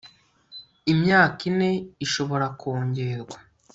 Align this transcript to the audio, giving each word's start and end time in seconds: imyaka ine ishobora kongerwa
imyaka 0.93 1.39
ine 1.49 1.69
ishobora 2.05 2.45
kongerwa 2.59 3.37